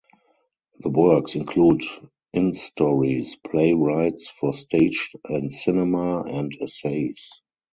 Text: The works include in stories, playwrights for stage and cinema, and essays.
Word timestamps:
The 0.79 0.89
works 0.89 1.35
include 1.35 1.83
in 2.33 2.55
stories, 2.55 3.35
playwrights 3.35 4.31
for 4.31 4.51
stage 4.55 5.11
and 5.29 5.53
cinema, 5.53 6.21
and 6.23 6.57
essays. 6.59 7.43